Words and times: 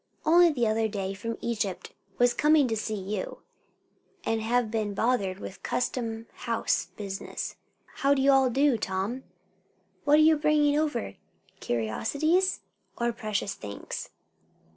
"Only 0.25 0.51
the 0.51 0.65
other 0.65 0.87
day 0.87 1.13
from 1.13 1.37
Egypt 1.41 1.93
was 2.17 2.33
coming 2.33 2.67
to 2.69 2.75
see 2.75 2.95
you, 2.99 3.43
but 4.25 4.39
have 4.39 4.71
been 4.71 4.95
bothered 4.95 5.37
with 5.37 5.61
custom 5.61 6.25
house 6.47 6.87
business. 6.97 7.55
How 7.97 8.15
do 8.15 8.21
you 8.23 8.31
all 8.31 8.49
do, 8.49 8.79
Tom?" 8.79 9.23
"What 10.03 10.17
are 10.17 10.23
you 10.25 10.37
bringing 10.37 10.75
over? 10.75 11.17
curiosities? 11.59 12.61
or 12.97 13.13
precious 13.13 13.53
things?" 13.53 14.09